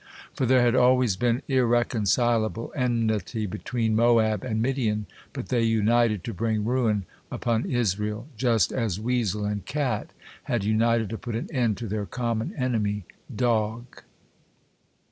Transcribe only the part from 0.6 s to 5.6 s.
had always been irreconcilable enmity between Moab and Midian, but